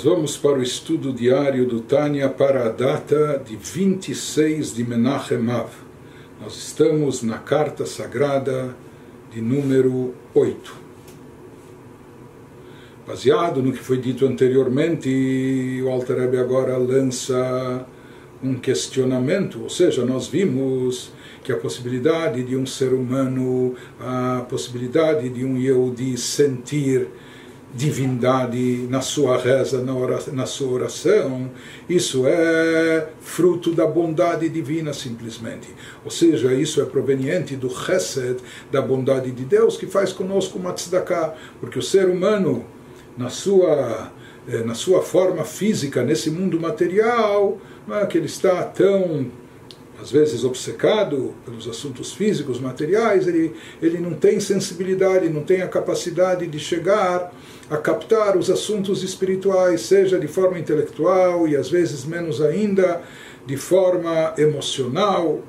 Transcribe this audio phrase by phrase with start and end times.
[0.00, 5.50] Nós vamos para o estudo diário do Tânia para a data de 26 de Menachem
[5.50, 5.68] Av.
[6.40, 8.74] Nós estamos na carta sagrada
[9.30, 10.74] de número 8.
[13.06, 17.84] Baseado no que foi dito anteriormente, o Alter Rebbe agora lança
[18.42, 21.12] um questionamento, ou seja, nós vimos
[21.44, 27.06] que a possibilidade de um ser humano, a possibilidade de um Yehudi sentir
[27.74, 31.50] divindade na sua reza, na, oração, na sua oração,
[31.88, 35.68] isso é fruto da bondade divina simplesmente.
[36.04, 38.38] Ou seja, isso é proveniente do chesed,
[38.70, 42.64] da bondade de Deus, que faz conosco uma tzedakah, porque o ser humano,
[43.16, 44.10] na sua,
[44.48, 49.30] eh, na sua forma física, nesse mundo material, não é que ele está tão
[50.00, 55.68] às vezes obcecado pelos assuntos físicos, materiais, ele, ele não tem sensibilidade, não tem a
[55.68, 57.32] capacidade de chegar
[57.68, 63.02] a captar os assuntos espirituais, seja de forma intelectual e às vezes menos ainda
[63.46, 65.40] de forma emocional.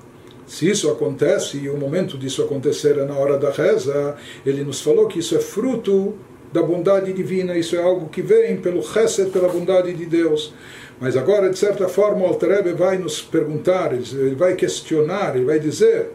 [0.46, 4.82] Se isso acontece, e o momento disso acontecer é na hora da reza, ele nos
[4.82, 6.16] falou que isso é fruto
[6.52, 10.54] da bondade divina, isso é algo que vem pelo chesed, pela bondade de Deus.
[11.02, 15.60] Mas agora, de certa forma, o Altarebe vai nos perguntar, ele vai questionar, ele vai
[15.60, 16.12] dizer,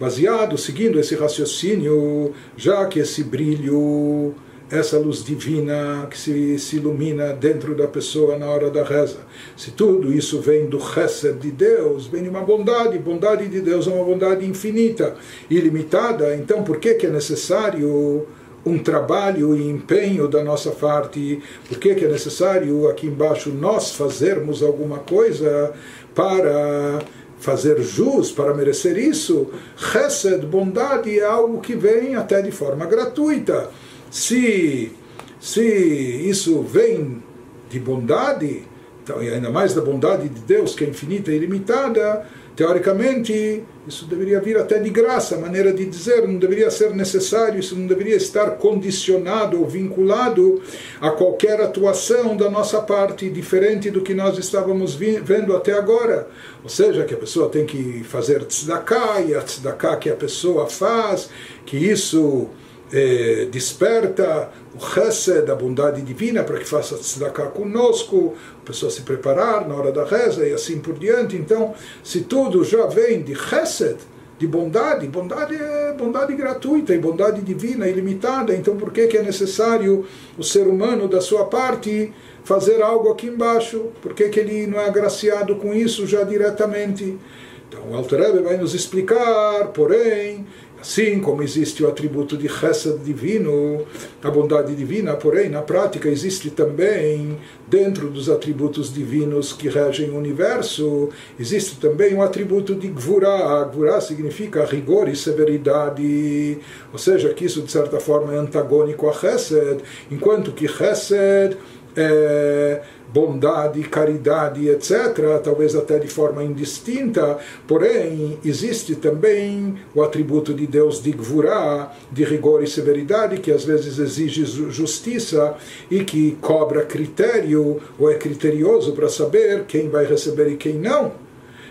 [0.00, 4.34] baseado, seguindo esse raciocínio, já que esse brilho,
[4.70, 9.18] essa luz divina que se, se ilumina dentro da pessoa na hora da reza,
[9.54, 13.86] se tudo isso vem do chesed de Deus, vem de uma bondade, bondade de Deus
[13.86, 15.14] é uma bondade infinita,
[15.50, 18.26] ilimitada, então por que, que é necessário
[18.66, 24.60] um trabalho e empenho da nossa parte, por que é necessário aqui embaixo nós fazermos
[24.60, 25.72] alguma coisa
[26.12, 26.98] para
[27.38, 29.50] fazer jus, para merecer isso.
[29.76, 33.70] Chesed, bondade, é algo que vem até de forma gratuita.
[34.10, 34.92] Se,
[35.40, 37.22] se isso vem
[37.70, 38.64] de bondade,
[39.04, 44.06] então, e ainda mais da bondade de Deus, que é infinita e ilimitada, Teoricamente, isso
[44.06, 48.16] deveria vir até de graça, maneira de dizer, não deveria ser necessário, isso não deveria
[48.16, 50.62] estar condicionado ou vinculado
[50.98, 56.28] a qualquer atuação da nossa parte, diferente do que nós estávamos vendo até agora.
[56.62, 60.66] Ou seja, que a pessoa tem que fazer tzedakah, e a tzedakah que a pessoa
[60.66, 61.28] faz,
[61.66, 62.48] que isso
[62.92, 69.02] eh, desperta o chesed, a bondade divina, para que faça tzedakah conosco, a pessoa se
[69.02, 71.36] preparar na hora da reza e assim por diante.
[71.36, 71.74] Então,
[72.04, 73.98] se tudo já vem de chesed,
[74.38, 79.22] de bondade, bondade é bondade gratuita e bondade divina, ilimitada, então por que, que é
[79.22, 80.04] necessário
[80.36, 82.12] o ser humano, da sua parte,
[82.44, 83.86] fazer algo aqui embaixo?
[84.02, 87.18] Por que, que ele não é agraciado com isso já diretamente?
[87.66, 90.46] Então o Alter Rebbe vai nos explicar, porém,
[90.86, 93.84] Assim como existe o atributo de chesed divino,
[94.22, 97.36] a bondade divina, porém, na prática existe também,
[97.66, 101.08] dentro dos atributos divinos que regem o universo,
[101.40, 103.64] existe também o atributo de gvura.
[103.64, 106.58] Gvura significa rigor e severidade,
[106.92, 111.56] ou seja, que isso de certa forma é antagônico a chesed, enquanto que chesed
[111.96, 112.80] é
[113.16, 121.02] bondade, caridade, etc., talvez até de forma indistinta, porém existe também o atributo de Deus
[121.02, 125.54] de Gvurá, de rigor e severidade, que às vezes exige justiça
[125.90, 131.12] e que cobra critério, ou é criterioso para saber quem vai receber e quem não.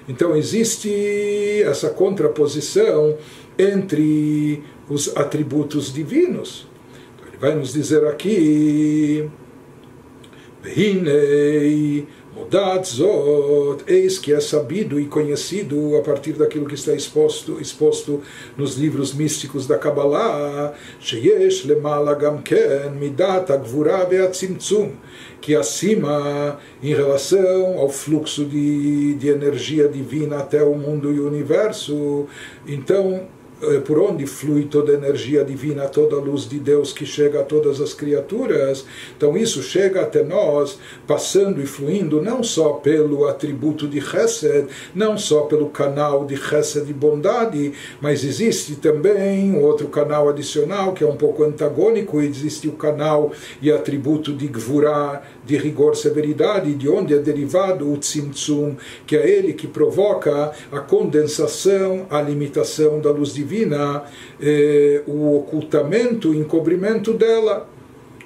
[0.09, 3.17] Então existe essa contraposição
[3.55, 6.67] entre os atributos divinos.
[7.15, 9.29] Então, ele vai nos dizer aqui
[10.65, 17.61] Hinei, Modat Zot, eis que é sabido e conhecido a partir daquilo que está exposto,
[17.61, 18.21] exposto
[18.57, 24.91] nos livros místicos da Kabbalah, Sheyesh Lemala Gamken, Midat Agvura Veatzimtzum,
[25.39, 31.27] que acima, em relação ao fluxo de, de energia divina até o mundo e o
[31.27, 32.27] universo,
[32.67, 33.27] então
[33.85, 37.43] por onde flui toda a energia divina, toda a luz de Deus que chega a
[37.43, 38.85] todas as criaturas.
[39.15, 40.77] Então isso chega até nós,
[41.07, 46.85] passando e fluindo não só pelo atributo de Chesed, não só pelo canal de Chesed
[46.85, 52.67] de bondade, mas existe também um outro canal adicional que é um pouco antagônico, existe
[52.67, 53.31] o canal
[53.61, 58.75] e atributo de Gvurah, de rigor, severidade, de onde é derivado o Tzimtzum,
[59.05, 64.03] que é ele que provoca a condensação, a limitação da luz divina,
[64.41, 67.74] eh, o ocultamento, o encobrimento dela.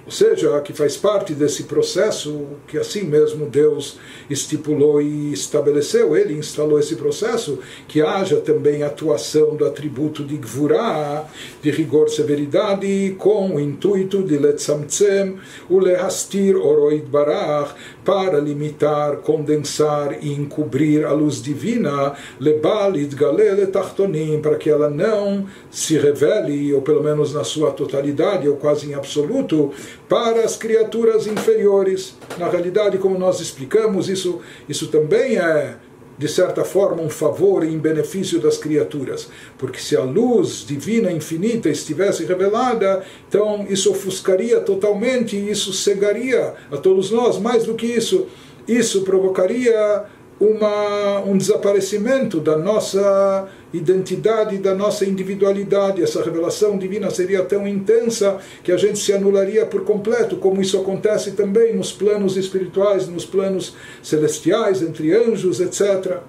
[0.09, 6.33] Ou seja, que faz parte desse processo que assim mesmo Deus estipulou e estabeleceu, ele
[6.33, 11.27] instalou esse processo, que haja também atuação do atributo de Gvurah,
[11.61, 15.37] de rigor, severidade, com o intuito de letzamtzem,
[15.69, 17.75] o lehastir oroid barach,
[18.09, 25.45] para limitar, condensar e encobrir a luz divina, lebalit galele tachtonim, para que ela não
[25.69, 29.71] se revele, ou pelo menos na sua totalidade, ou quase em absoluto,
[30.07, 32.15] para as criaturas inferiores.
[32.39, 35.75] Na realidade, como nós explicamos, isso, isso também é
[36.19, 39.29] de certa forma, um favor em benefício das criaturas.
[39.57, 46.75] Porque se a luz divina infinita estivesse revelada, então isso ofuscaria totalmente, isso cegaria a
[46.75, 47.39] todos nós.
[47.39, 48.27] Mais do que isso,
[48.67, 50.03] isso provocaria
[50.39, 56.01] uma, um desaparecimento da nossa identidade, da nossa individualidade.
[56.01, 60.79] Essa revelação divina seria tão intensa que a gente se anularia por completo, como isso
[60.79, 66.19] acontece também nos planos espirituais, nos planos celestiais, entre anjos, etc.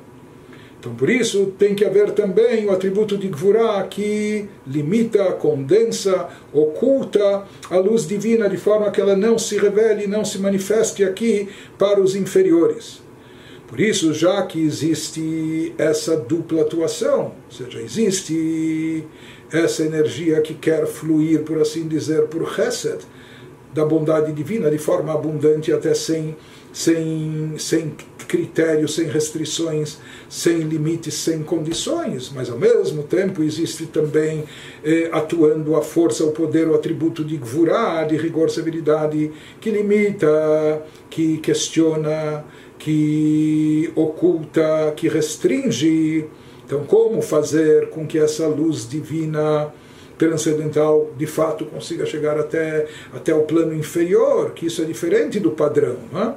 [0.81, 7.45] Então, por isso, tem que haver também o atributo de Gvurah que limita, condensa, oculta
[7.71, 12.01] a luz divina de forma que ela não se revele, não se manifeste aqui para
[12.01, 13.10] os inferiores.
[13.71, 19.07] Por isso, já que existe essa dupla atuação, ou seja, existe
[19.53, 22.99] essa energia que quer fluir, por assim dizer, por Chesed,
[23.73, 26.37] da bondade divina de forma abundante, até sem,
[26.73, 27.95] sem, sem
[28.27, 34.45] critérios, sem restrições, sem limites, sem condições, mas ao mesmo tempo existe também
[34.85, 39.31] eh, atuando a força, o poder, o atributo de Gvurah, de rigor, severidade,
[39.61, 42.45] que limita, que questiona,
[42.81, 46.27] que oculta, que restringe.
[46.67, 49.73] Então, como fazer com que essa luz divina
[50.19, 55.51] transcendental de fato consiga chegar até, até o plano inferior, que isso é diferente do
[55.53, 55.97] padrão.
[56.13, 56.35] Né?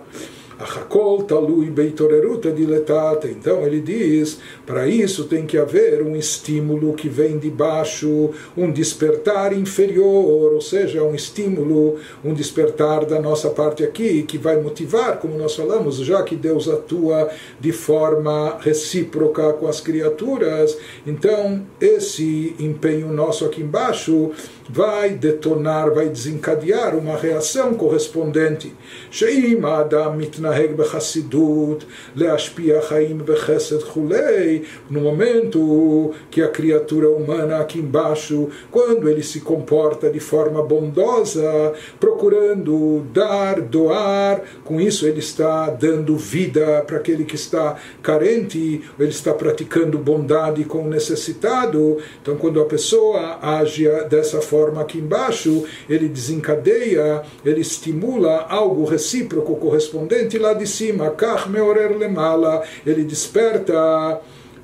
[0.60, 3.28] Achakol talui beitoreruta diletate.
[3.28, 8.72] Então ele diz, para isso tem que haver um estímulo que vem de baixo, um
[8.72, 15.20] despertar inferior, ou seja, um estímulo, um despertar da nossa parte aqui, que vai motivar,
[15.20, 17.30] como nós falamos, já que Deus atua
[17.60, 24.32] de forma recíproca com as criaturas, então esse empenho nosso aqui embaixo
[24.69, 28.75] vai detonar, vai desencadear uma reação correspondente.
[29.11, 31.85] שאם האדם מתנהג בחסידות,
[32.17, 39.41] להשפיע חיים בחסד כולי, no momento que a criatura humana aqui embaixo, quando ele se
[39.41, 47.25] comporta de forma bondosa, procurando dar, doar, com isso ele está dando vida para aquele
[47.25, 51.99] que está carente, ele está praticando bondade com o necessitado.
[52.21, 58.85] Então, quando a pessoa age dessa forma, forma aqui embaixo, ele desencadeia, ele estimula algo
[58.85, 64.21] recíproco correspondente lá de cima, kach meorer lemala, ele desperta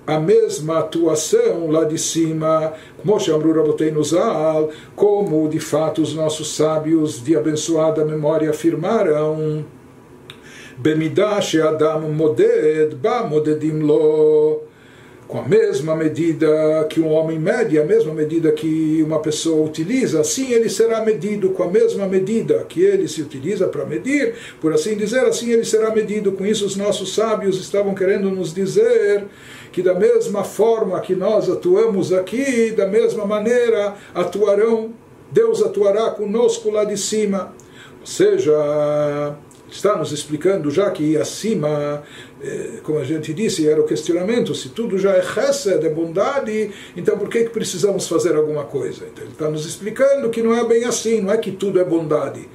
[0.06, 2.74] a mesma atuação lá de cima,
[4.94, 9.64] como de fato os nossos sábios de abençoada memória afirmaram.
[10.78, 14.60] במידה שאדם מודד, בה מודדים לו
[15.29, 16.47] com a mesma medida
[16.89, 21.51] que um homem mede, a mesma medida que uma pessoa utiliza, assim ele será medido
[21.51, 25.63] com a mesma medida que ele se utiliza para medir, por assim dizer, assim ele
[25.63, 26.31] será medido.
[26.31, 29.25] Com isso, os nossos sábios estavam querendo nos dizer
[29.71, 34.95] que, da mesma forma que nós atuamos aqui, da mesma maneira atuarão,
[35.31, 37.53] Deus atuará conosco lá de cima.
[38.01, 39.37] Ou seja,
[39.71, 42.03] está nos explicando já que acima,
[42.41, 46.71] eh, como a gente disse, era o questionamento, se tudo já é chesed, é bondade,
[46.95, 49.05] então por que, que precisamos fazer alguma coisa?
[49.11, 51.83] Então ele está nos explicando que não é bem assim, não é que tudo é
[51.83, 52.47] bondade.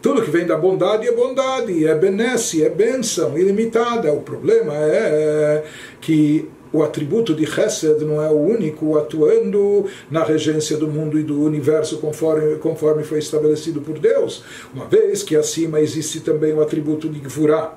[0.00, 4.12] Tudo que vem da bondade é bondade, é benesse, é bênção ilimitada.
[4.12, 5.64] O problema é
[6.00, 11.22] que o atributo de Chesed não é o único atuando na regência do mundo e
[11.22, 16.60] do universo conforme, conforme foi estabelecido por Deus, uma vez que acima existe também o
[16.60, 17.74] atributo de Gvurah,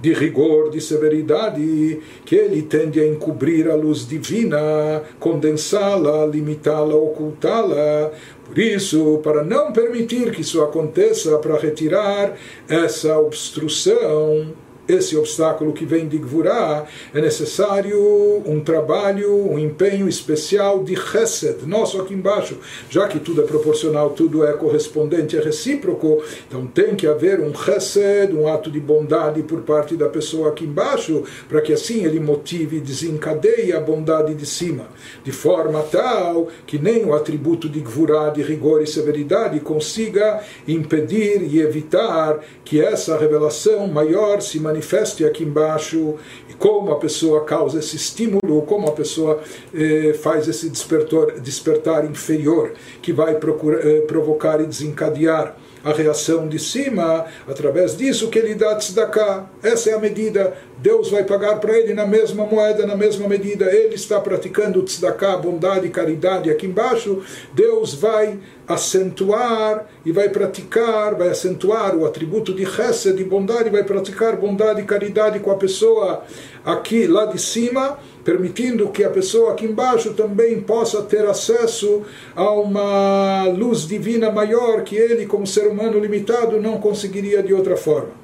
[0.00, 8.10] de rigor, de severidade, que ele tende a encobrir a luz divina, condensá-la, limitá-la, ocultá-la.
[8.46, 12.34] Por isso, para não permitir que isso aconteça, para retirar
[12.66, 14.54] essa obstrução,
[14.90, 17.98] esse obstáculo que vem de Gvurá, é necessário
[18.44, 24.10] um trabalho, um empenho especial de Chesed, nosso aqui embaixo, já que tudo é proporcional,
[24.10, 29.42] tudo é correspondente, é recíproco, então tem que haver um Chesed, um ato de bondade
[29.42, 34.34] por parte da pessoa aqui embaixo, para que assim ele motive e desencadeie a bondade
[34.34, 34.88] de cima,
[35.22, 41.42] de forma tal que nem o atributo de Gvurá, de rigor e severidade, consiga impedir
[41.42, 44.79] e evitar que essa revelação maior se manifeste
[45.26, 46.16] aqui embaixo
[46.48, 49.40] e como a pessoa causa esse estímulo, como a pessoa
[49.74, 56.46] eh, faz esse despertar, despertar inferior que vai procurar, eh, provocar e desencadear a reação
[56.46, 59.50] de cima, através disso que ele dá tzedakah.
[59.62, 60.54] Essa é a medida.
[60.82, 63.66] Deus vai pagar para ele na mesma moeda, na mesma medida.
[63.66, 67.22] Ele está praticando tzedakah, bondade e caridade aqui embaixo.
[67.52, 73.84] Deus vai acentuar e vai praticar, vai acentuar o atributo de chesed, de bondade, vai
[73.84, 76.22] praticar bondade e caridade com a pessoa
[76.64, 82.02] aqui, lá de cima, permitindo que a pessoa aqui embaixo também possa ter acesso
[82.34, 87.76] a uma luz divina maior que ele, como ser humano limitado, não conseguiria de outra
[87.76, 88.19] forma.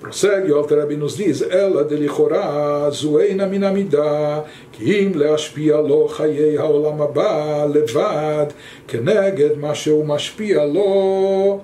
[0.00, 7.02] Prossegue, o Alter nos diz, ela delichorá zueina minamida, כי אם להשפיע לו חיי העולם
[7.02, 8.46] הבא לבד,
[8.88, 11.60] כנגד מה שהוא משפיע לו,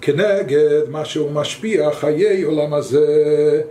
[0.00, 3.62] כנגד מה שהוא משפיע חיי עולם הזה.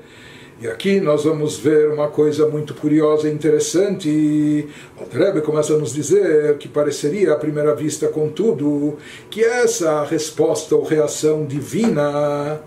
[0.59, 4.67] E aqui nós vamos ver uma coisa muito curiosa e interessante.
[4.99, 8.97] O Rebbe começa a nos dizer que pareceria à primeira vista, contudo,
[9.29, 12.59] que essa resposta ou reação divina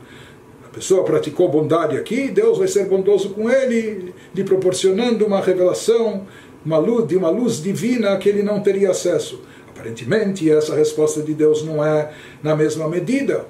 [0.76, 6.28] pessoa praticou bondade aqui, Deus vai ser bondoso com ele, lhe proporcionando uma revelação,
[6.66, 9.40] uma luz, de uma luz divina que ele não teria acesso.
[9.70, 12.12] Aparentemente, essa resposta de Deus não é
[12.44, 13.46] na mesma medida.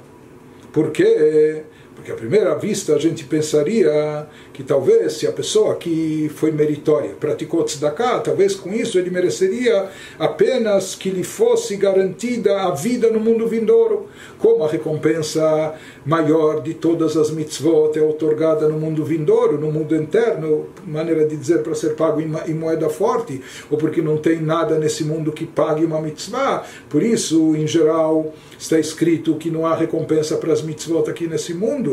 [0.71, 1.63] Por quê?
[1.95, 7.11] Porque à primeira vista a gente pensaria que talvez se a pessoa que foi meritória
[7.19, 13.19] praticou tzedakah, talvez com isso ele mereceria apenas que lhe fosse garantida a vida no
[13.19, 15.73] mundo vindouro, como a recompensa
[16.05, 21.35] maior de todas as mitzvot é otorgada no mundo vindouro, no mundo interno, maneira de
[21.35, 25.45] dizer para ser pago em moeda forte, ou porque não tem nada nesse mundo que
[25.45, 26.63] pague uma mitzvah.
[26.89, 31.53] Por isso, em geral, está escrito que não há recompensa para as mitzvot aqui nesse
[31.53, 31.84] mundo.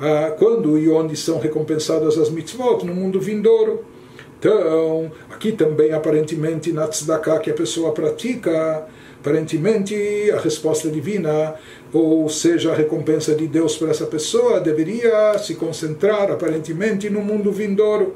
[0.00, 2.84] Ah, quando e onde são recompensadas as mitzvot?
[2.84, 3.84] No mundo vindouro.
[4.38, 8.86] Então, aqui também aparentemente na tzedakah que a pessoa pratica,
[9.18, 9.94] aparentemente
[10.30, 11.54] a resposta divina,
[11.92, 17.50] ou seja, a recompensa de Deus para essa pessoa, deveria se concentrar aparentemente no mundo
[17.50, 18.14] vindouro,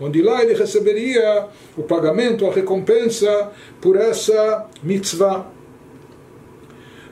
[0.00, 1.46] onde lá ele receberia
[1.76, 5.57] o pagamento, a recompensa por essa mitzvah.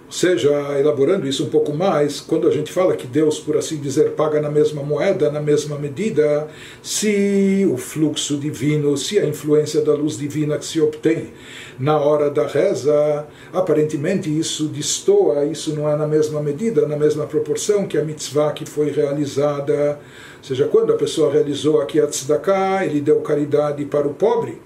[0.06, 3.78] Ou seja, elaborando isso um pouco mais, quando a gente fala que Deus, por assim
[3.78, 6.46] dizer, paga na mesma moeda, na mesma medida,
[6.80, 11.32] se o fluxo divino, se a influência da luz divina que se obtém
[11.76, 17.26] na hora da reza, aparentemente isso destoa, isso não é na mesma medida, na mesma
[17.26, 19.98] proporção que a mitzvah que foi realizada.
[20.38, 24.60] Ou seja, quando a pessoa realizou aqui a tzedakah, ele deu caridade para o pobre.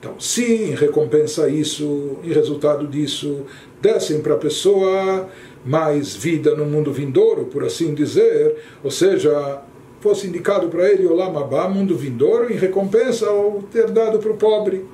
[0.00, 3.44] Então, se em recompensa isso, em resultado disso,
[3.80, 5.28] dessem para a pessoa
[5.64, 9.62] mais vida no mundo vindouro, por assim dizer, ou seja,
[10.00, 14.36] fosse indicado para ele o Lamabá, mundo vindouro, em recompensa ao ter dado para o
[14.36, 14.84] pobre.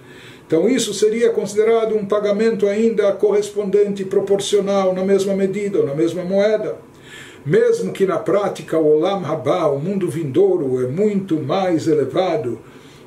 [0.46, 6.24] Então isso seria considerado um pagamento ainda correspondente, proporcional, na mesma medida ou na mesma
[6.24, 6.76] moeda.
[7.44, 12.60] Mesmo que na prática o Olam Habá, o mundo vindouro, é muito mais elevado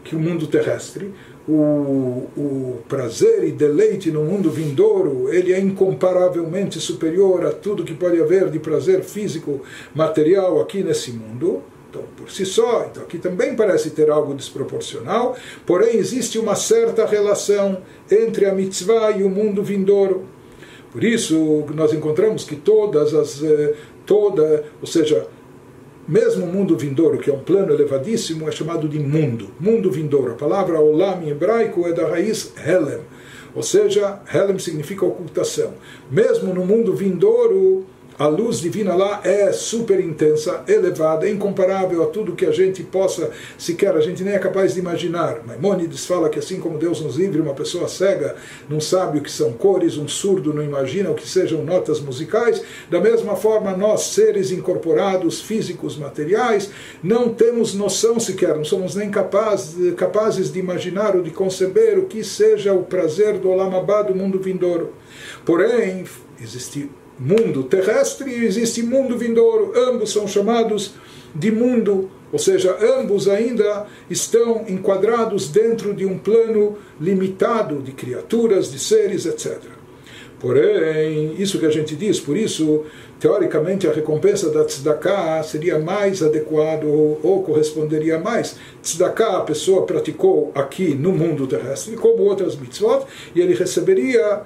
[0.04, 1.14] que o mundo terrestre,
[1.52, 7.94] o, o prazer e deleite no mundo vindouro, ele é incomparavelmente superior a tudo que
[7.94, 9.62] pode haver de prazer físico,
[9.94, 11.64] material aqui nesse mundo.
[11.90, 17.04] Então, por si só, então aqui também parece ter algo desproporcional, porém existe uma certa
[17.04, 20.26] relação entre a mitzvah e o mundo vindouro.
[20.92, 23.74] Por isso nós encontramos que todas as eh,
[24.06, 25.28] toda, ou seja,
[26.10, 29.52] mesmo o mundo vindouro, que é um plano elevadíssimo, é chamado de mundo.
[29.60, 30.32] Mundo vindouro.
[30.32, 33.02] A palavra olam em hebraico é da raiz helem.
[33.54, 35.76] Ou seja, helem significa ocultação.
[36.10, 37.86] Mesmo no mundo vindouro,
[38.20, 43.32] a luz divina lá é super intensa, elevada, incomparável a tudo que a gente possa,
[43.58, 45.42] sequer a gente nem é capaz de imaginar.
[45.46, 48.36] Maimônides fala que assim como Deus nos livre, uma pessoa cega
[48.68, 52.62] não sabe o que são cores, um surdo não imagina o que sejam notas musicais,
[52.90, 56.70] da mesma forma nós, seres incorporados, físicos, materiais,
[57.02, 62.06] não temos noção sequer, não somos nem capazes, capazes de imaginar ou de conceber o
[62.06, 64.94] que seja o prazer do Olamabá do mundo vindouro.
[65.46, 66.04] Porém,
[66.42, 69.74] existe mundo terrestre e existe mundo vindouro.
[69.76, 70.94] Ambos são chamados
[71.36, 78.72] de mundo, ou seja, ambos ainda estão enquadrados dentro de um plano limitado de criaturas,
[78.72, 79.60] de seres, etc.
[80.40, 82.86] Porém, isso que a gente diz, por isso,
[83.20, 88.56] teoricamente a recompensa da tzedakah seria mais adequado ou, ou corresponderia mais.
[88.82, 94.42] Tzedakah a pessoa praticou aqui no mundo terrestre, como outras mitzvot, e ele receberia,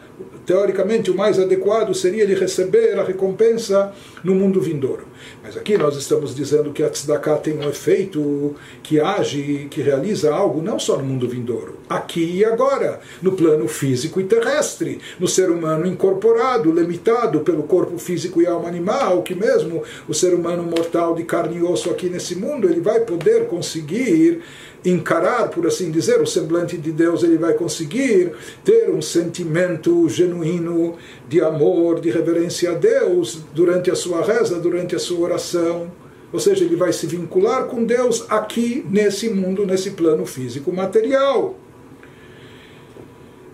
[0.45, 5.07] teoricamente, o mais adequado seria ele receber a recompensa no mundo vindouro.
[5.41, 10.33] Mas aqui nós estamos dizendo que a tzedakah tem um efeito que age, que realiza
[10.33, 15.27] algo não só no mundo vindouro, aqui e agora, no plano físico e terrestre, no
[15.27, 20.63] ser humano incorporado, limitado pelo corpo físico e alma animal, que mesmo o ser humano
[20.63, 24.41] mortal de carne e osso aqui nesse mundo, ele vai poder conseguir
[24.85, 30.95] encarar, por assim dizer, o semblante de Deus, ele vai conseguir ter um sentimento genuíno
[31.27, 35.91] de amor, de reverência a Deus durante a sua reza, durante a sua oração.
[36.33, 41.55] Ou seja, ele vai se vincular com Deus aqui nesse mundo, nesse plano físico material.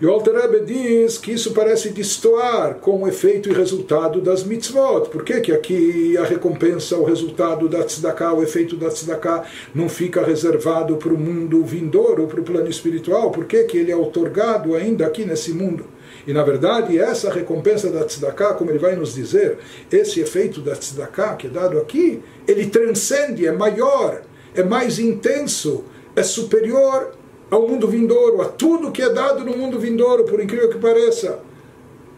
[0.00, 5.10] E o Alter diz que isso parece destoar com o efeito e resultado das mitzvot.
[5.10, 9.90] Por que, que aqui a recompensa, o resultado da tzedakah, o efeito da tzedakah não
[9.90, 13.30] fica reservado para o mundo vindouro, para o plano espiritual?
[13.30, 15.84] Por que, que ele é otorgado ainda aqui nesse mundo?
[16.26, 19.58] E na verdade, essa recompensa da tzedakah, como ele vai nos dizer,
[19.92, 24.22] esse efeito da tzedakah que é dado aqui, ele transcende, é maior,
[24.54, 25.84] é mais intenso,
[26.16, 27.19] é superior
[27.50, 31.40] ao mundo vindouro, a tudo que é dado no mundo vindouro, por incrível que pareça.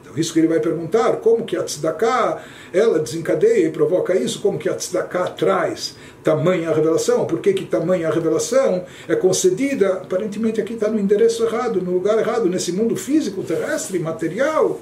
[0.03, 4.41] Então, isso que ele vai perguntar, como que a tzedakah, ela desencadeia e provoca isso,
[4.43, 10.61] como que a tzedakah traz tamanha revelação, por que que tamanha revelação é concedida, aparentemente
[10.61, 14.81] aqui está no endereço errado, no lugar errado, nesse mundo físico, terrestre, material,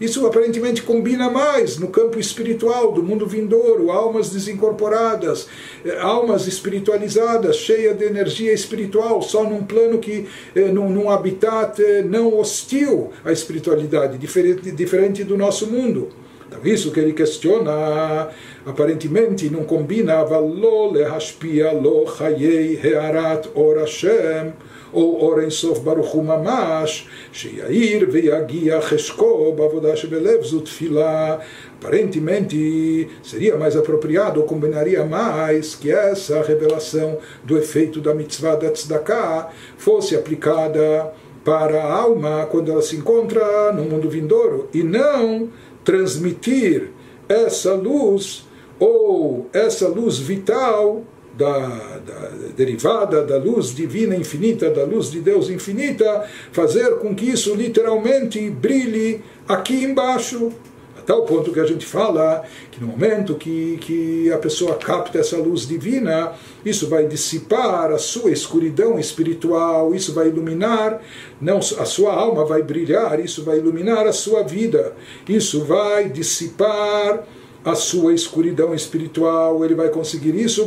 [0.00, 5.46] isso aparentemente combina mais no campo espiritual do mundo vindouro, almas desincorporadas,
[5.84, 12.02] eh, almas espiritualizadas, cheias de energia espiritual, só num plano que, eh, num, habitat eh,
[12.02, 16.08] não hostil à espiritualidade, diferente, diferente do nosso mundo.
[16.48, 18.28] Então, isso que ele questiona,
[18.66, 24.52] aparentemente não combina, lo lehashpia lo chayei hearat or Hashem,
[24.93, 31.37] ou אור אינסוף ברוך הוא ממש, שיאיר ויגיע חשקו בעבודה שבלב זו תפילה.
[31.85, 38.71] Aparentemente seria mais apropriado, ou combinaria mais, que essa revelação do efeito da mitzvah da
[38.71, 41.13] tzedakah fosse aplicada
[41.43, 45.49] para a alma quando ela se encontra no mundo vindouro, e não
[45.83, 46.89] transmitir
[47.29, 48.47] essa luz
[48.79, 51.03] ou essa luz vital
[51.40, 51.68] da,
[52.06, 57.54] da, derivada da luz divina infinita, da luz de Deus infinita, fazer com que isso
[57.54, 60.52] literalmente brilhe aqui embaixo.
[60.98, 65.18] A tal ponto que a gente fala que no momento que, que a pessoa capta
[65.18, 71.00] essa luz divina, isso vai dissipar a sua escuridão espiritual, isso vai iluminar,
[71.40, 74.92] não a sua alma vai brilhar, isso vai iluminar a sua vida,
[75.26, 77.24] isso vai dissipar
[77.64, 80.66] a sua escuridão espiritual, ele vai conseguir isso,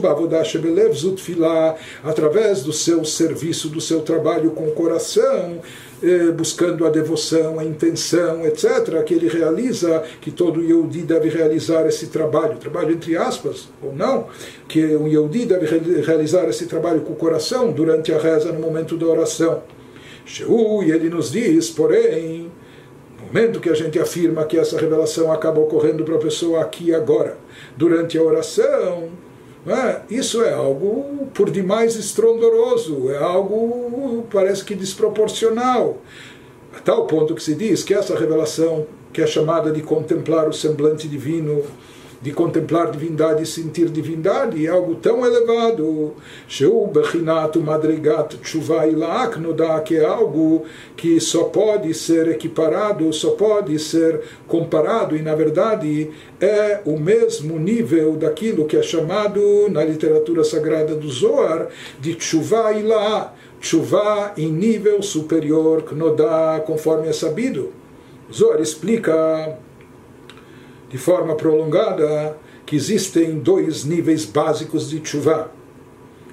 [2.04, 5.60] através do seu serviço, do seu trabalho com o coração,
[6.04, 11.88] eh, buscando a devoção, a intenção, etc., que ele realiza, que todo Yehudi deve realizar
[11.88, 14.28] esse trabalho, trabalho entre aspas, ou não,
[14.68, 15.66] que o Yehudi deve
[16.02, 19.64] realizar esse trabalho com o coração durante a reza, no momento da oração.
[20.26, 22.52] Sheu, e ele nos diz, porém,
[23.34, 26.94] momento que a gente afirma que essa revelação acaba ocorrendo para a pessoa aqui e
[26.94, 27.36] agora,
[27.76, 29.10] durante a oração,
[29.66, 30.02] é?
[30.08, 35.98] isso é algo por demais estrondoroso, é algo parece que desproporcional.
[36.78, 40.54] A tal ponto que se diz que essa revelação, que é chamada de contemplar o
[40.54, 41.64] semblante divino,
[42.24, 46.14] de contemplar divindade e sentir divindade é algo tão elevado
[49.86, 50.64] que é algo
[50.96, 57.60] que só pode ser equiparado, só pode ser comparado e na verdade é o mesmo
[57.60, 61.68] nível daquilo que é chamado na literatura sagrada do Zohar
[62.00, 67.74] de Tshuva Ilá, Tshuva em nível superior, Knodá, conforme é sabido.
[68.32, 69.58] Zohar explica
[70.94, 75.52] de forma prolongada que existem dois níveis básicos de chuva.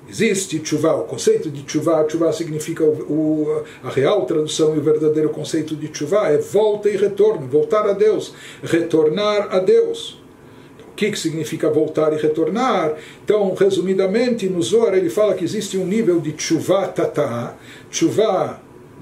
[0.06, 4.82] Existe chuva, o conceito de chuva, chuva significa o, o, a real tradução e o
[4.82, 10.20] verdadeiro conceito de chuva é volta e retorno, voltar a Deus, retornar a Deus.
[10.76, 12.96] Então, o que, que significa voltar e retornar?
[13.24, 17.56] Então, resumidamente, no Zohar ele fala que existe um nível de chuva tata,
[17.90, 18.60] chuva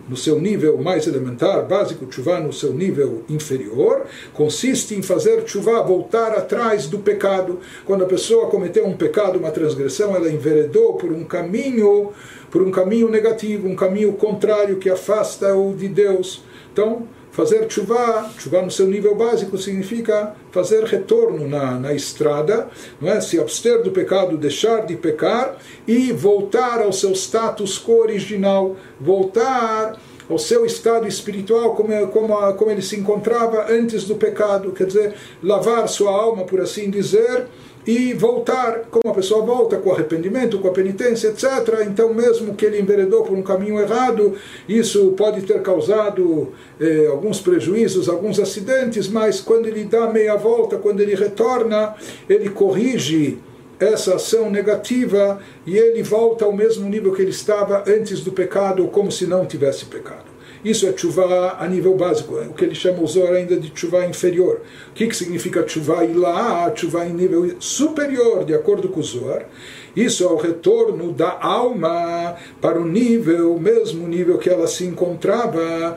[0.08, 5.82] no seu nível mais elementar, básico, tshuva no seu nível inferior, consiste em fazer tshuva,
[5.82, 7.58] voltar atrás do pecado.
[7.84, 12.12] Quando a pessoa cometeu um pecado, uma transgressão, ela enveredou por um caminho,
[12.50, 16.42] por um caminho negativo, um caminho contrário que afasta-o de Deus.
[16.72, 17.06] Então,
[17.38, 22.66] fazer tshuva, tshuva no seu nível básico significa fazer retorno na, na estrada,
[23.00, 23.20] não é?
[23.20, 29.96] se abster do pecado, deixar de pecar e voltar ao seu status quo original, voltar
[30.28, 35.14] ao seu estado espiritual como, como, como ele se encontrava antes do pecado, quer dizer,
[35.40, 37.46] lavar sua alma, por assim dizer,
[37.86, 41.86] e voltar, como a pessoa volta com arrependimento, com a penitência, etc.
[41.86, 44.34] Então, mesmo que ele enveredou por um caminho errado,
[44.68, 50.76] isso pode ter causado eh, alguns prejuízos, alguns acidentes, mas quando ele dá meia volta,
[50.76, 51.94] quando ele retorna,
[52.28, 53.38] ele corrige
[53.80, 58.86] essa ação negativa e ele volta ao mesmo nível que ele estava antes do pecado,
[58.88, 60.27] como se não tivesse pecado.
[60.64, 64.04] Isso é chuva a nível básico, o que ele chama o Zohar ainda de chuva
[64.06, 64.60] inferior.
[64.90, 66.72] O que, que significa chuva ilá?
[66.74, 69.46] Chuva em nível superior, de acordo com o Zohar.
[69.94, 74.84] Isso é o retorno da alma para o nível, o mesmo nível que ela se
[74.84, 75.96] encontrava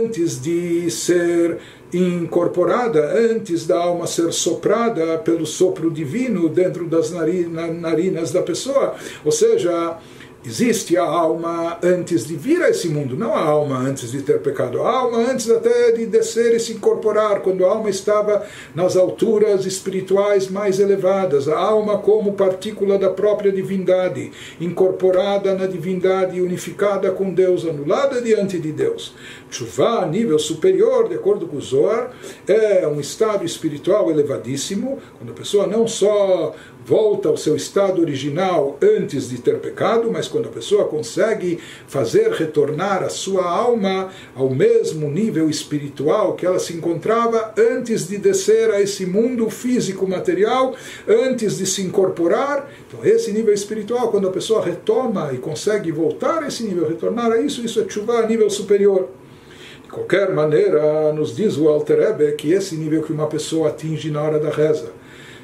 [0.00, 1.58] antes de ser
[1.92, 8.94] incorporada, antes da alma ser soprada pelo sopro divino dentro das narinas da pessoa.
[9.24, 9.98] Ou seja,
[10.42, 14.40] Existe a alma antes de vir a esse mundo, não a alma antes de ter
[14.40, 18.96] pecado, a alma antes até de descer e se incorporar, quando a alma estava nas
[18.96, 27.10] alturas espirituais mais elevadas, a alma como partícula da própria divindade, incorporada na divindade, unificada
[27.10, 29.14] com Deus, anulada diante de Deus.
[29.50, 32.12] Tshuva, nível superior, de acordo com o Zohar,
[32.46, 36.54] é um estado espiritual elevadíssimo, quando a pessoa não só
[36.86, 42.30] volta ao seu estado original antes de ter pecado, mas quando a pessoa consegue fazer
[42.32, 48.70] retornar a sua alma ao mesmo nível espiritual que ela se encontrava antes de descer
[48.70, 50.74] a esse mundo físico material,
[51.06, 52.70] antes de se incorporar.
[52.88, 57.32] Então, esse nível espiritual, quando a pessoa retoma e consegue voltar a esse nível, retornar
[57.32, 59.08] a isso, isso é chuva a nível superior.
[59.90, 64.08] De qualquer maneira, nos diz o Alter Ebe que esse nível que uma pessoa atinge
[64.08, 64.92] na hora da reza,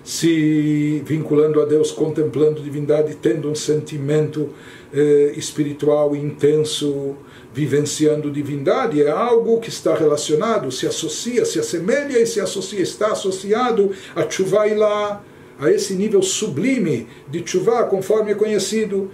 [0.04, 4.50] se vinculando a Deus, contemplando divindade, tendo um sentimento
[4.94, 7.16] eh, espiritual intenso,
[7.52, 13.08] vivenciando divindade, é algo que está relacionado, se associa, se assemelha e se associa, está
[13.08, 15.24] associado a Chuvailah
[15.58, 19.10] a esse nível sublime de tshuva, conforme é conhecido.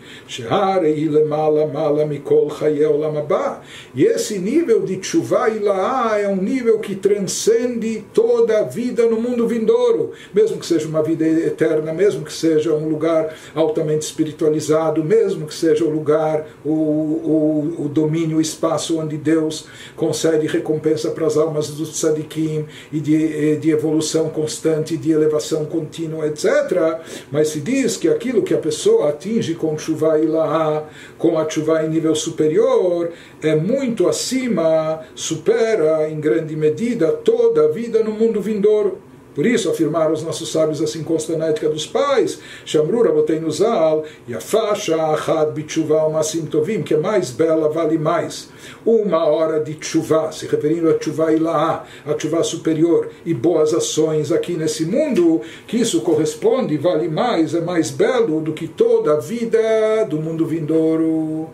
[3.94, 9.20] E esse nível de tshuva ilaá é um nível que transcende toda a vida no
[9.20, 15.04] mundo vindouro, mesmo que seja uma vida eterna, mesmo que seja um lugar altamente espiritualizado,
[15.04, 21.10] mesmo que seja o lugar, o, o, o domínio, o espaço onde Deus concede recompensa
[21.10, 27.00] para as almas dos tzadikim e de, de evolução constante, de elevação contínua, etc.
[27.30, 30.84] Mas se diz que aquilo que a pessoa atinge com chuva ilaha,
[31.16, 37.68] com a chuva em nível superior, é muito acima, supera em grande medida toda a
[37.68, 38.98] vida no mundo vindouro.
[39.34, 44.04] Por isso afirmaram os nossos sábios assim consta na ética dos pais, Shamru Raboteinu Zal,
[44.28, 48.50] e a faixa Ahad Bitshuva Masim Tovim, que é mais bela, vale mais.
[48.84, 54.30] Uma hora de chuva, se referindo a chuva ilaá, a chuva superior, e boas ações
[54.30, 59.20] aqui nesse mundo, que isso corresponde, vale mais, é mais belo do que toda a
[59.20, 61.48] vida do mundo vindouro.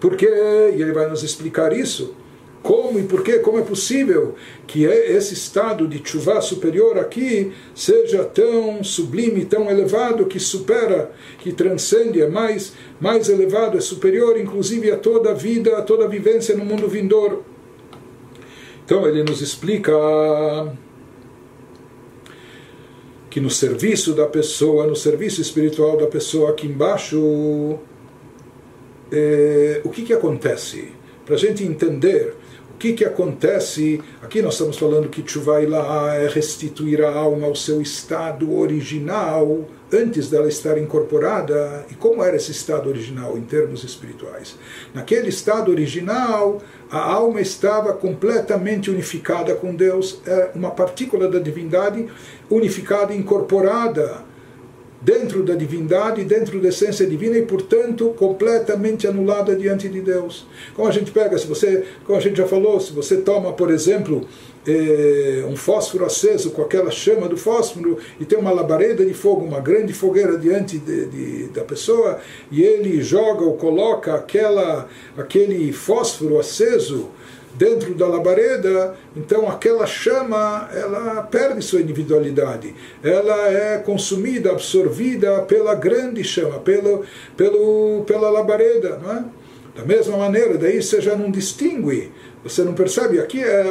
[0.00, 2.14] Porque, e ele vai nos explicar isso,
[2.64, 3.40] como e por quê?
[3.40, 10.24] Como é possível que esse estado de chuva superior aqui seja tão sublime, tão elevado,
[10.24, 15.76] que supera, que transcende, é mais, mais elevado, é superior inclusive a toda a vida,
[15.76, 17.44] a toda a vivência no mundo vindouro?
[18.82, 19.92] Então ele nos explica
[23.28, 27.78] que no serviço da pessoa, no serviço espiritual da pessoa aqui embaixo,
[29.12, 30.92] é, o que, que acontece?
[31.26, 32.34] Para a gente entender
[32.74, 34.02] o que, que acontece?
[34.20, 40.28] Aqui nós estamos falando que Tshuvailá é restituir a alma ao seu estado original antes
[40.28, 41.86] dela estar incorporada.
[41.88, 44.56] E como era esse estado original em termos espirituais?
[44.92, 46.60] Naquele estado original,
[46.90, 52.08] a alma estava completamente unificada com Deus, é uma partícula da divindade
[52.50, 54.33] unificada, incorporada
[55.04, 60.46] dentro da divindade, dentro da essência divina e, portanto, completamente anulada diante de Deus.
[60.74, 63.70] Como a gente pega, se você, como a gente já falou, se você toma, por
[63.70, 64.26] exemplo,
[64.66, 69.44] eh, um fósforo aceso com aquela chama do fósforo e tem uma labareda de fogo,
[69.44, 72.18] uma grande fogueira diante de, de, da pessoa
[72.50, 74.88] e ele joga ou coloca aquela,
[75.18, 77.10] aquele fósforo aceso
[77.54, 85.74] dentro da labareda, então aquela chama ela perde sua individualidade, ela é consumida, absorvida pela
[85.74, 87.04] grande chama, pelo,
[87.36, 89.24] pelo, pela labareda, não é?
[89.76, 92.12] Da mesma maneira, daí você já não distingue,
[92.44, 93.64] você não percebe, aqui é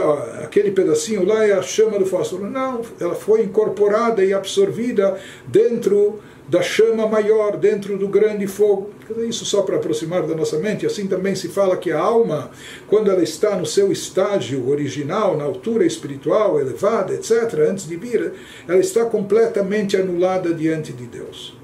[0.44, 2.44] aquele pedacinho lá é a chama do fósforo.
[2.44, 5.18] Não, ela foi incorporada e absorvida
[5.48, 8.92] dentro da chama maior, dentro do grande fogo.
[9.28, 10.86] Isso só para aproximar da nossa mente.
[10.86, 12.52] Assim também se fala que a alma,
[12.88, 18.34] quando ela está no seu estágio original, na altura espiritual elevada, etc., antes de vir,
[18.68, 21.58] ela está completamente anulada diante de Deus.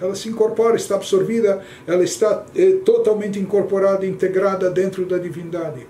[0.00, 5.86] Ela se incorpora, está absorvida, ela está é, totalmente incorporada, integrada dentro da divindade.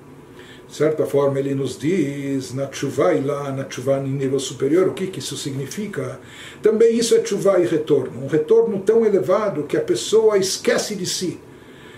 [0.68, 4.87] De certa forma, ele nos diz na chuva e lá na chuva em nível superior,
[4.87, 6.20] o que, que isso significa?
[6.62, 8.22] Também isso é chuva e retorno.
[8.22, 11.40] Um retorno tão elevado que a pessoa esquece de si.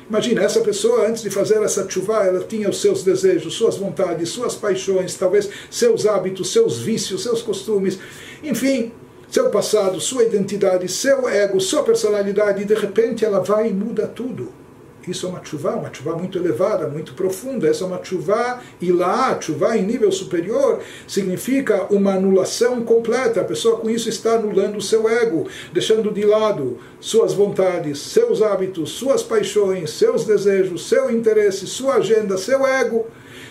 [0.08, 4.28] Imagina, essa pessoa, antes de fazer essa chuva, ela tinha os seus desejos, suas vontades,
[4.28, 7.98] suas paixões, talvez seus hábitos, seus vícios, seus costumes,
[8.42, 8.92] enfim,
[9.30, 14.06] seu passado, sua identidade, seu ego, sua personalidade, e de repente ela vai e muda
[14.06, 14.59] tudo.
[15.06, 17.68] Isso é uma chuva, uma chuva muito elevada, muito profunda.
[17.68, 23.40] Essa é uma chuva lá, chuva em nível superior, significa uma anulação completa.
[23.40, 28.42] A pessoa com isso está anulando o seu ego, deixando de lado suas vontades, seus
[28.42, 33.06] hábitos, suas paixões, seus desejos, seu interesse, sua agenda, seu ego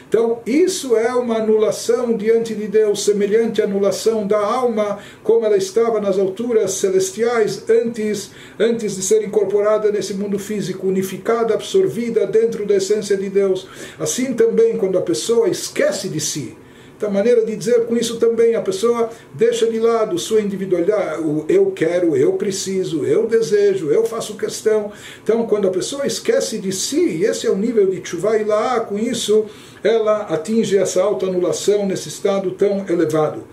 [0.10, 5.56] então, isso é uma anulação diante de Deus, semelhante à anulação da alma, como ela
[5.56, 12.66] estava nas alturas celestiais antes, antes de ser incorporada nesse mundo físico, unificada, absorvida dentro
[12.66, 13.68] da essência de Deus.
[14.00, 16.58] Assim também, quando a pessoa esquece de si,
[17.00, 21.46] então, maneira de dizer com isso também, a pessoa deixa de lado sua individualidade, o
[21.48, 24.92] eu quero, eu preciso, eu desejo, eu faço questão.
[25.24, 28.82] Então, quando a pessoa esquece de si, esse é o nível de chuva e lá,
[28.82, 29.46] com isso,
[29.82, 33.46] ela atinge essa autoanulação nesse estado tão elevado.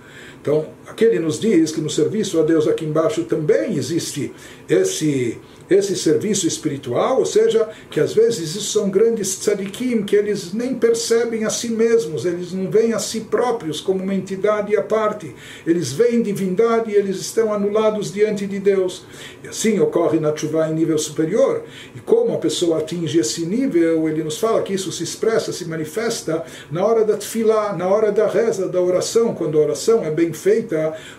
[0.43, 4.33] Então, aquele nos diz que no serviço a Deus aqui embaixo também existe
[4.69, 10.53] esse esse serviço espiritual, ou seja, que às vezes isso são grandes tzadikim, que eles
[10.53, 14.83] nem percebem a si mesmos, eles não veem a si próprios como uma entidade à
[14.83, 15.35] parte,
[15.67, 19.05] eles veem divindade e eles estão anulados diante de Deus.
[19.43, 21.65] E assim ocorre na chuva em nível superior.
[21.95, 25.65] E como a pessoa atinge esse nível, ele nos fala que isso se expressa, se
[25.65, 30.11] manifesta na hora da tefilá, na hora da reza, da oração, quando a oração é
[30.11, 30.76] bem feita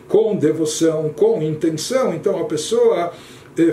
[0.08, 3.12] com devoção, com intenção, então a pessoa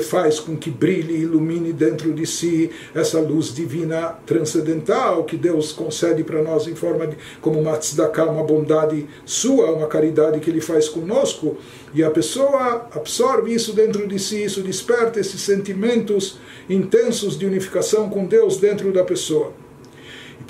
[0.00, 6.24] faz com que brilhe ilumine dentro de si essa luz divina transcendental que Deus concede
[6.24, 10.60] para nós em forma de como uma tzedakah, uma bondade sua, uma caridade que Ele
[10.60, 11.56] faz conosco,
[11.92, 18.08] e a pessoa absorve isso dentro de si, isso desperta esses sentimentos intensos de unificação
[18.08, 19.63] com Deus dentro da pessoa.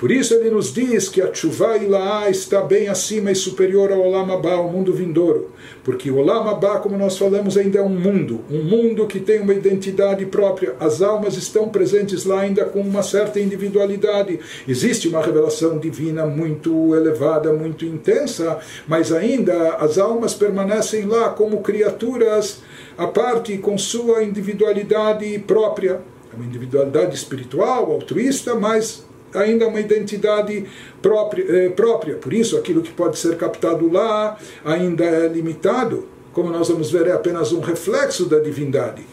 [0.05, 4.03] Por isso ele nos diz que a Tshuva Ilaá está bem acima e superior ao
[4.03, 5.51] Olam Abba, o mundo vindouro.
[5.83, 9.41] Porque o Olam Abba, como nós falamos, ainda é um mundo, um mundo que tem
[9.41, 10.75] uma identidade própria.
[10.79, 14.41] As almas estão presentes lá ainda com uma certa individualidade.
[14.69, 21.63] Existe uma revelação divina muito elevada, muito intensa, mas ainda as almas permanecem lá como
[21.63, 22.61] criaturas
[22.99, 26.03] à parte, com sua individualidade própria.
[26.31, 29.03] É uma individualidade espiritual, altruísta, mas
[29.35, 30.65] ainda uma identidade
[31.03, 32.15] própria, eh, própria.
[32.17, 36.09] Por isso, aquilo que pode ser captado lá ainda é limitado.
[36.33, 39.05] Como nós vamos ver, é apenas um reflexo da divindade.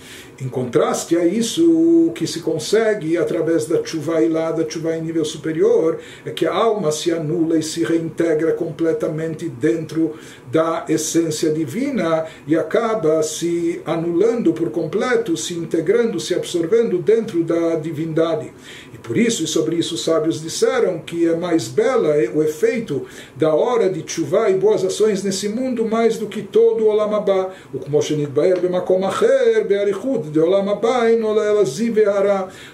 [0.42, 5.02] Em contraste a isso, o que se consegue através da chuva lá, da chuva em
[5.04, 10.16] nível superior, é que a alma se anula e se reintegra completamente dentro
[10.52, 17.76] da essência divina e acaba se anulando por completo, se integrando, se absorvendo dentro da
[17.76, 18.52] divindade.
[19.04, 23.54] Por isso, e sobre isso os sábios disseram que é mais bela o efeito da
[23.54, 27.50] hora de chuva e boas ações nesse mundo mais do que todo o Olam Abba.
[27.74, 29.02] O Kmoshenit Baer Bemakom
[29.68, 31.02] Be'arichud de Olam Abba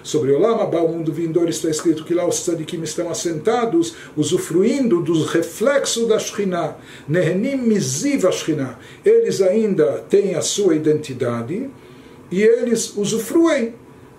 [0.02, 5.30] Sobre Olam o mundo vindouro, está escrito que lá os tzadikim estão assentados, usufruindo dos
[5.30, 6.76] reflexos da Shekhinah.
[7.08, 8.78] Nehenim miziv Shekhinah.
[9.04, 11.70] Eles ainda têm a sua identidade
[12.30, 13.74] e eles usufruem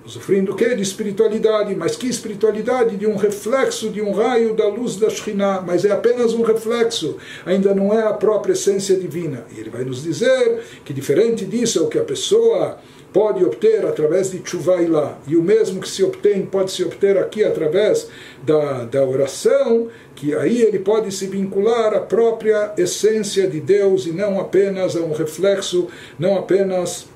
[0.09, 0.75] usufruindo o que?
[0.75, 2.97] De espiritualidade, mas que espiritualidade?
[2.97, 7.17] De um reflexo, de um raio da luz da Shekhinah, mas é apenas um reflexo,
[7.45, 9.45] ainda não é a própria essência divina.
[9.55, 12.79] E ele vai nos dizer que diferente disso é o que a pessoa
[13.13, 14.41] pode obter através de
[14.87, 18.07] lá e o mesmo que se obtém pode se obter aqui através
[18.43, 24.11] da, da oração, que aí ele pode se vincular à própria essência de Deus e
[24.11, 25.87] não apenas a um reflexo,
[26.19, 27.07] não apenas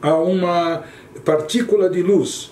[0.00, 0.84] a uma
[1.24, 2.50] partícula de luz.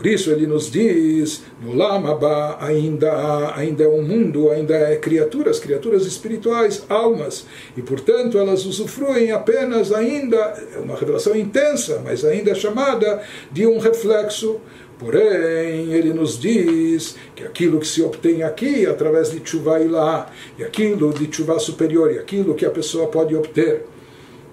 [0.00, 5.58] Por isso ele nos diz, no Lamaba ainda ainda é um mundo, ainda é criaturas,
[5.58, 7.44] criaturas espirituais, almas,
[7.76, 10.36] e portanto elas usufruem apenas ainda,
[10.74, 14.58] é uma revelação intensa, mas ainda chamada de um reflexo.
[14.98, 20.30] Porém, ele nos diz que aquilo que se obtém aqui através de chuva e lá,
[20.58, 23.86] e aquilo de chuva superior, e aquilo que a pessoa pode obter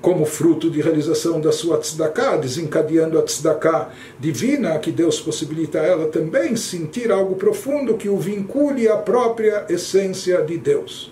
[0.02, 5.86] como fruto de realização da sua tzedakah, desencadeando a tzedakah divina, que Deus possibilita a
[5.86, 11.12] ela também sentir algo profundo que o vincule à própria essência de Deus.